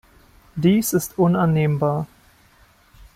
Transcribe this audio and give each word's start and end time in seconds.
Dies 0.55 0.93
ist 0.93 1.19
unannehmbar. 1.19 2.07